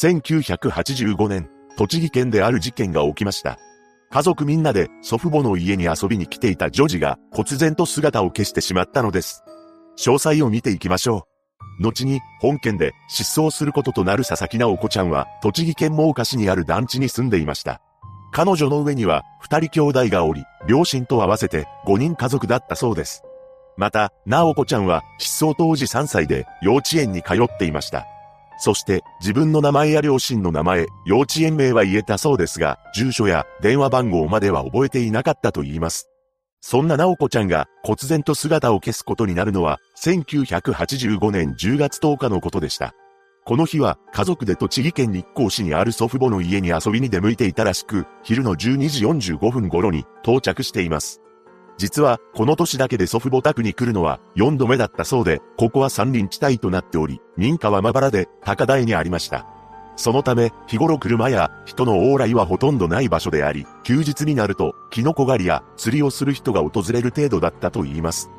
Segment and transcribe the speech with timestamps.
[0.00, 3.58] 1985年、栃木県である事件が起きました。
[4.10, 9.44] 家族みんなで祖父母の家に遊びに来ていたジョジが忽然と姿を消してしまったのです。
[9.96, 11.28] 詳細を見ていきましょ
[11.80, 11.82] う。
[11.82, 17.80] 後に本件で失踪することとなる佐々木直子ちゃんは栃木県真岡市にある団地に住んでいました。
[18.32, 23.22] 彼女の上には二人兄弟がおり、両親と合わせて五人家族だったそうです。
[23.76, 28.06] また、直子ちゃんは失踪当時3歳で幼稚園に通っていました。
[28.58, 36.08] そして自分の名前や両親の名前、幼稚園名は言えたそうですが、住所や電話番号までは覚えていなかったと言います。
[36.60, 42.94] そんな直子ちゃんが忽然と姿を消すことになるのは、1985年10月10日のことでした。
[43.44, 51.20] この日は家族で栃木県日光市にある祖父母の家に遊びに出向いていたらしく、昼の12時45分頃に到着しています。
[51.76, 59.46] 実は、この年だけで祖父母宅に来るのは4度目だったそうで、ここは山林地帯となっており、民家はまばらで高台にありました。
[59.96, 68.30] そのため、日頃車や人の往来はほとんどない場所であり、休日になると、キノコ狩りや釣りをする人が訪れる程度だったと言います。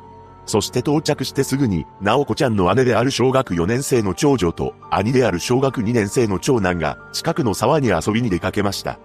[0.44, 8.98] そして到着してすぐに、直子ちゃんの姉である小学4年生の長女と、兄である小学2年生の長男が、近くの沢に遊びに出かけました。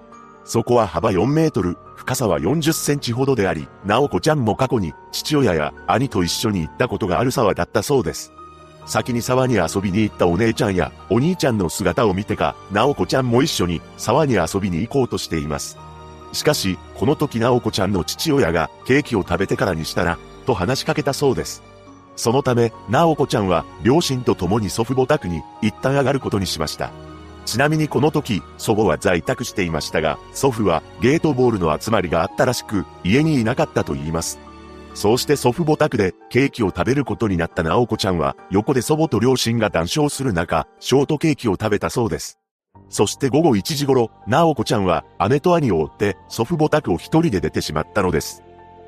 [0.44, 8.33] そこは幅4メートル、深さは40センチほどであり、直子ちゃんも過去に父親や兄と一緒に行ったことがある沢だったそうです。
[8.86, 15.78] 先に沢に遊びに行ったお姉ちゃんやお兄ちゃんの姿を見てか、直子ちゃんも一緒に沢に遊びに行こうとしています。
[16.33, 21.61] しかし、この時直子ちゃんの父親がケーキを食べてからにしたら、と話しかけたそうです。
[22.15, 26.92] そのため、直子ちゃんは両親と共に祖父母宅に一旦上がることにしました。
[27.45, 34.39] ちなみにこの時、祖母は在宅していましたが、祖父はゲートボールの集まりがあったらしく、家にいなかったと言います。
[34.93, 42.37] そうして祖父母宅でケーキを食べることになった直子ちゃんは、横で祖母と両親が談笑する中、ショートケーキを食べたそうです。
[42.89, 48.43] そして午後1時頃、直子ちゃんは姉と兄を追って祖父母宅を一人で出てしまったのです。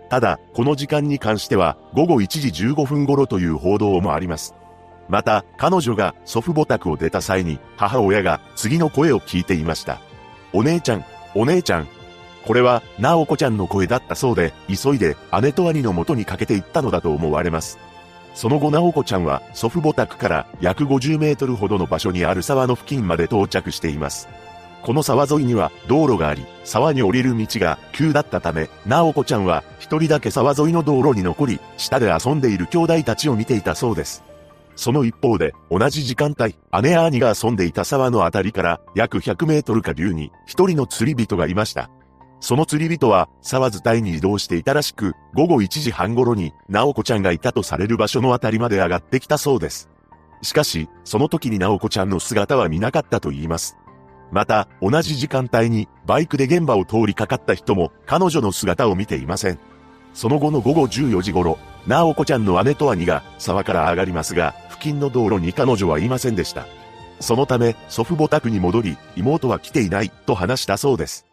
[0.10, 4.54] ただ、この時間に関しては午後1時15分頃という報道もあります。
[5.10, 10.00] また、彼女が祖父母宅を出た際に、母親が次の声を聞いていました。
[10.54, 11.06] お姉ちゃん、
[11.36, 11.88] お姉ちゃん。
[12.46, 17.80] これは、直子ちゃんの声だったそうで、急いで姉と兄の元にかけていったのだと思われます。
[18.34, 24.28] その後直子ちゃんは祖父母宅から約50メートルほどの場所にある沢の付近まで到着しています。
[24.82, 34.24] この沢沿いには道路があり、沢に降りる道が急だったため、直子ちゃんは一人だけ沢沿いの道路に残り、下で遊んでいる兄弟たちを見ていたそうです。
[34.76, 41.90] その一方で、同じ時間帯、姉や兄が遊んでいた沢のあたりから約100メートル下流に一人の釣り人がいました。
[42.40, 49.90] その釣り人は沢伝いに移動していたらしく、午後1時半頃に直子ちゃんがいたとされる場所のあたりまで上がってきたそうです。
[50.42, 53.78] しかし、その時に直子ちゃんの姿は見なかったと言います。
[54.30, 59.60] また、同じ時間帯にバイクで現場を通りかかった人も彼女の姿を見ていません。
[60.14, 61.58] その後の午後14時頃、
[61.88, 66.68] 直子ちゃんの姉と兄が沢から上がりますが、近の道路に彼女はいませんでした。
[67.20, 71.26] そのため、祖父母宅に戻り、妹は来ていない、と話したそうです。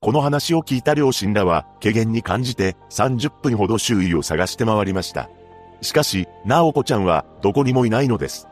[0.00, 5.30] この話を聞いた両親らは、怪げに感じて、30分ほど周囲を探して回りました。
[5.82, 8.48] しかし、直子ちゃんは、どこにもいないのです。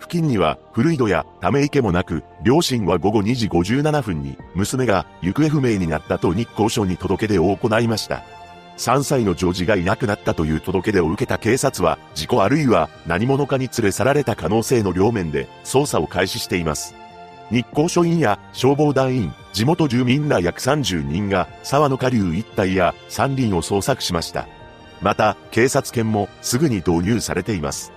[0.00, 8.24] 付近には、古井戸やため池もなく、両親は午後2時57分に、娘が行方不明になったと日光署に届け出を行いました。
[8.76, 16.94] 3歳のジョージがいなくなったという届け出を受けた警察は、事故あるいは何者かに連れ去られた可能性の両面で捜査を開始しています。
[17.50, 24.48] 日光署員や消防団員、地元住民ら約30人が沢の下流一帯や山林を捜索しました。
[25.02, 27.92] また、警察犬もすぐに導入されています。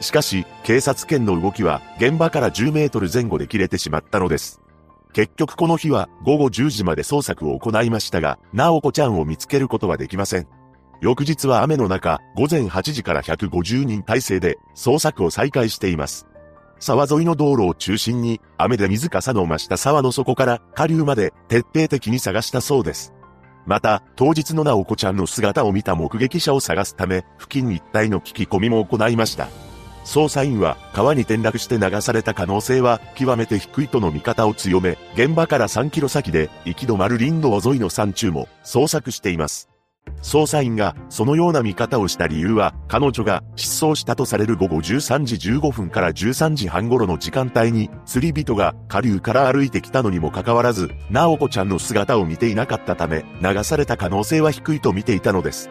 [0.00, 4.60] しかし、警察犬の動きは現場から10メートル前後で切れてしまったのです。
[5.16, 10.46] 結局この日は午後10時まで捜索を行いましたが、直子ちゃんを見つけることはできません。
[11.00, 16.26] 翌日は雨の中、午前8時から150人体制で捜索を再開しています。
[16.80, 23.14] 沢沿いの道路を中心に雨で水かさの増した沢の底から下流まで徹底的に探したそうです。
[23.64, 29.48] また、当日の直子ちゃんの姿を見た目撃者を探すため、付近一帯の聞き込みも行いました。
[30.06, 39.68] 捜査員は川に転落して流された可能性は極めて低いとの見方を強め、現場から3キロ先で行き止まる林道沿いの山中も捜索しています。
[40.22, 55.68] 捜査員がそのような見方をした理由は、彼女が失踪したとされる午後13時15分から13時半頃の時間帯に、釣り人が下流から歩いてきたのにもかかわらず、直子ちゃんの姿を見ていなかったため、流された可能性は低いと見ていたのです。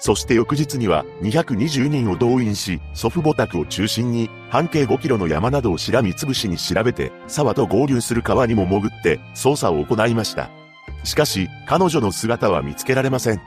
[0.00, 10.50] そして翌日には220人を動員し、祖父母宅を中心に半径5キロの山などをしらみつぶしに調べて、沢と合流する川にも潜って捜査を行いました。
[11.04, 13.42] しかし、彼女の姿は見つけられません。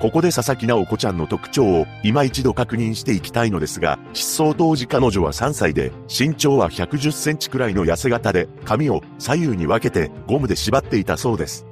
[0.00, 11.64] ここで佐々木直子ちゃんの特徴を今一度確認していきたいのですが、失踪当時彼女は3歳で、身長は110センチくらいの痩せ型で、髪を左右に分けてゴムで縛っていたそうです。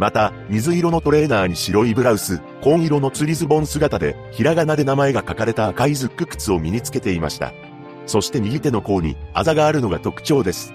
[0.00, 7.52] また、水色のトレーナーに白いブラウス、紺色の釣りズボン姿で、ひらがなで名前が書かれた赤いズック靴を身につけていました。
[8.06, 10.72] そして右手の甲にあざがあるのが特徴です。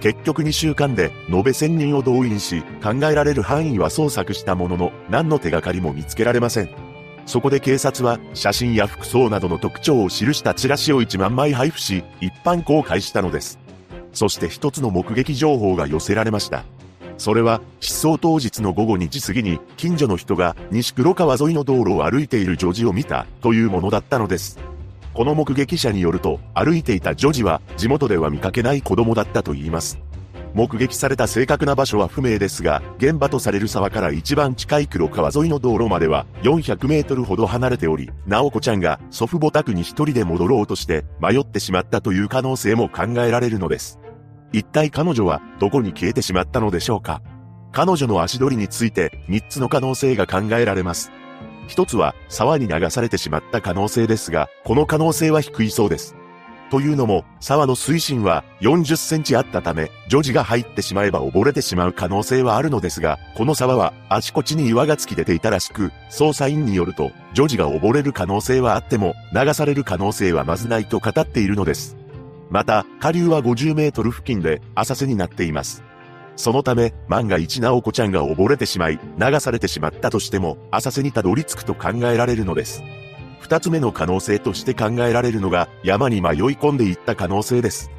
[0.00, 6.70] 結局2週間で延べ1000人を動員し、考えられる範囲は捜索したものの、何の手がかりも見つけられません。
[7.26, 13.58] そこで警察は写真や服装などの特徴を記したチラシを1万枚配布し、一般公開したのです。
[14.14, 16.64] そして一つの目撃情報が寄せられました。
[17.22, 24.58] それは、失踪当日の午後2時過ぎに、近所の人が西黒川沿いの道路を歩いている女児を見た、というものだったのです。
[25.14, 30.00] この目撃者によると、歩いていた女児は、地元では見かけない子供だったと言います。
[30.52, 44.01] 目撃された正確な場所は不明ですが、現場とされる沢から一番近い黒川沿いの道路までは400メートルほど離れており、直子ちゃんが祖父母宅に一人で戻ろうとして迷ってしまったという可能性も考えられるのです。
[44.52, 47.22] 一体彼女はどこに消えてしまったのでしょうか？
[47.72, 51.10] 彼女の足取りについて3つの可能性が考えられます。
[51.68, 56.14] 一つは沢に流されてしまった可能性ですが、この可能性は低いそうです。
[56.70, 71.98] というのも、沢の水深は40センチあったため、女児が入ってしまえば溺れてしまう可能性はあるのですが、この沢はあちこちに岩が突き出ていたらしく、捜査員によると、女児が溺れる可能性はあっても、流される可能性はまずないと語っているのです。
[72.52, 75.82] また、下流は50メートル付近で浅瀬になっています。
[76.36, 82.84] そのため、万が一直子ちゃんが溺れてしまい、流されてしまったとしても、浅瀬にたどり着くと考えられるのです。
[83.40, 87.90] 二つ目の可能性として考えられるのが、山に迷い込んでいった可能性です。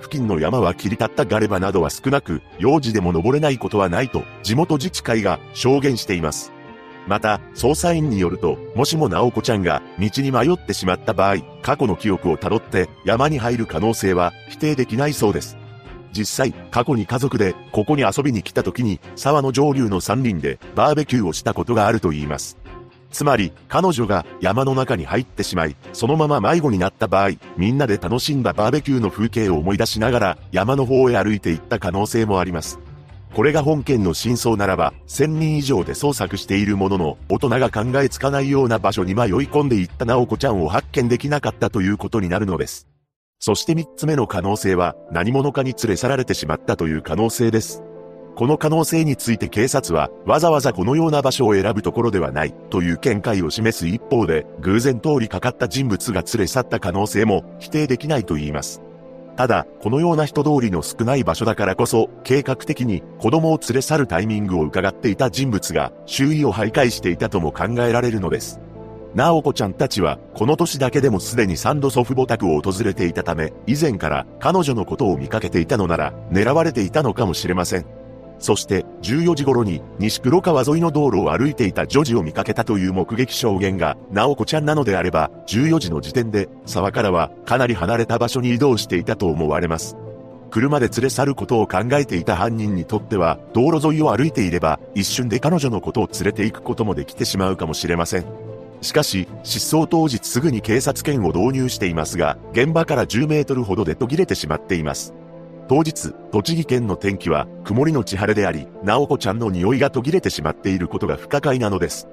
[0.00, 6.52] 付近の山は切り立ったガレ場などは少なく、幼児でも登れないことはないと、地元自治会が証言しています。
[7.06, 15.56] また、捜査員によると、もしも直子ちゃんが道に迷ってしまった場合、過去の記憶をたどって山に入る可能性は否定できないそうです。
[16.12, 22.56] 実際、過去に家族でここに遊びに来た時に沢の上流の山林でバーベキューをしたことがあると言います。
[23.12, 32.78] つまり、彼女が山の中に入ってしまい、そのまま迷子になった場合、みんなで楽しんだバーベキューの風景を思い出しながら山の方へ歩いていった可能性もあります。
[33.36, 42.88] これが本件の真相ならば、1000人以上で捜索しているものの、大人が考えつかないような場所に迷い込んでいった直子ちゃんを発見できなかったということになるのです。
[43.38, 47.82] そして3つ目の可能性は、何者かに連れ去られてしまったという可能性です。
[48.36, 58.80] この可能性について警察は、わざわざこのような場所を選ぶところではない、という見解を示す一方で、偶然通りかかった人物が連れ去った可能性も否定できないと言います。
[59.36, 68.60] ただ、このような人通りの少ない場所だからこそ、計画的に子供を連れ去るタイミングを伺っていた人物が、周囲を徘徊していたとも考えられるのです。
[69.14, 78.05] なおこちゃんたちは、この年だけでもすでに3度祖父母宅を訪れていたため、以前から彼女のことを見かけていたのなら、狙われていたのかもしれません。
[78.38, 89.96] そして、14時頃に、西黒川沿いの道路を歩いていた女児を見かけたという目撃証言が、直子ちゃんなのであれば、14時の時点で、沢からは、かなり離れた場所に移動していたと思われます。
[90.50, 98.24] 車で連れ去ることを考えていた犯人にとっては、道路沿いを歩いていれば、一瞬で彼女のことを連れて行くこともできてしまうかもしれません。
[98.82, 105.14] しかし、失踪当日すぐに警察犬を導入していますが、現場から10メートルほどで途切れてしまっています。
[105.68, 112.08] 当日、栃木県の天気は曇りのち晴れであり、直子ちゃんの匂いが途切れてしまっていることが不可解なのです。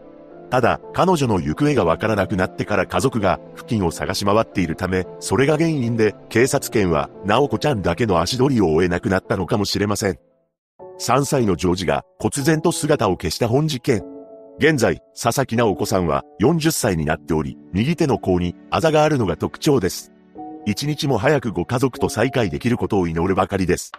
[0.50, 10.20] ただ、彼女の行方がわからなくなってから家族が付近を探し回っているため、それが原因で警察犬は直子ちゃんだけの足取りを追えなくなったのかもしれません。
[11.00, 14.04] 3歳のジョージが忽然と姿を消した本事件。
[14.60, 20.13] 現在、佐々木直子さんは40歳になっており、右手の甲にあざがあるのが特徴です。
[20.66, 23.92] 一日も早くご家族と再会できることを祈るばかりです。